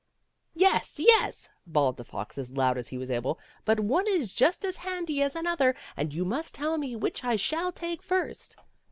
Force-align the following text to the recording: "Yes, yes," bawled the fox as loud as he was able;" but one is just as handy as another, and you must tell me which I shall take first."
"Yes, 0.55 0.97
yes," 0.97 1.47
bawled 1.67 1.95
the 1.97 2.03
fox 2.03 2.35
as 2.39 2.57
loud 2.57 2.75
as 2.79 2.87
he 2.87 2.97
was 2.97 3.11
able;" 3.11 3.39
but 3.65 3.79
one 3.79 4.07
is 4.07 4.33
just 4.33 4.65
as 4.65 4.77
handy 4.77 5.21
as 5.21 5.35
another, 5.35 5.75
and 5.95 6.11
you 6.11 6.25
must 6.25 6.55
tell 6.55 6.79
me 6.79 6.95
which 6.95 7.23
I 7.23 7.35
shall 7.35 7.71
take 7.71 8.01
first." 8.01 8.55